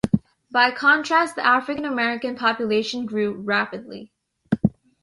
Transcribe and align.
By 0.49 0.71
contrast, 0.71 1.35
the 1.35 1.45
African 1.45 1.85
American 1.85 2.35
population 2.35 3.05
grew 3.05 3.33
rapidly. 3.35 4.11